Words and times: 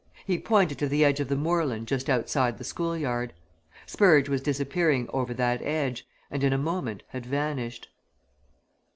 He 0.25 0.39
pointed 0.39 0.79
to 0.79 0.87
the 0.87 1.05
edge 1.05 1.19
of 1.19 1.27
the 1.27 1.35
moorland 1.35 1.85
just 1.85 2.09
outside 2.09 2.57
the 2.57 2.63
school 2.63 2.97
yard. 2.97 3.33
Spurge 3.85 4.29
was 4.29 4.41
disappearing 4.41 5.07
over 5.13 5.31
that 5.35 5.61
edge, 5.61 6.07
and 6.31 6.43
in 6.43 6.53
a 6.53 6.57
moment 6.57 7.03
had 7.09 7.23
vanished. 7.23 7.87